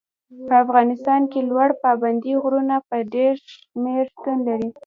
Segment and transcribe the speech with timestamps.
[0.47, 4.69] په افغانستان کې لوړ پابندي غرونه په ډېر شمېر شتون لري.